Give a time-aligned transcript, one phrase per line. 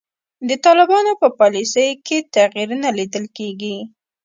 [0.47, 3.77] د طالبانو په پالیسیو کې تغیر نه لیدل کیږي.